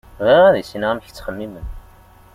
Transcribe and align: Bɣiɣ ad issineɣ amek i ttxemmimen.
Bɣiɣ 0.19 0.43
ad 0.45 0.55
issineɣ 0.61 0.89
amek 0.89 1.05
i 1.07 1.11
ttxemmimen. 1.11 1.65